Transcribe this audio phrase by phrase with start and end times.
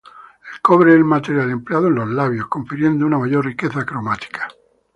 [0.51, 4.47] El cobre es el material empleado en los labios, confiriendo una mayor riqueza cromática.